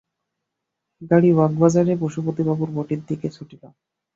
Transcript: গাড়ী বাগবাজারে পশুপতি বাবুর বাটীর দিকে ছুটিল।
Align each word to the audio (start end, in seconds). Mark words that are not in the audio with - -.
গাড়ী 1.01 1.29
বাগবাজারে 1.37 1.93
পশুপতি 2.01 2.41
বাবুর 2.47 2.69
বাটীর 2.75 3.01
দিকে 3.07 3.27
ছুটিল। 3.29 3.63